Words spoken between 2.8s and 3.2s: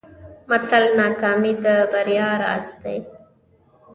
دی.